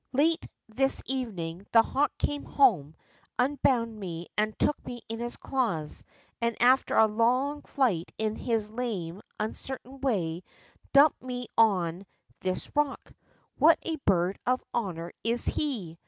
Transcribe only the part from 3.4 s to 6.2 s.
bound me, took me in his claws,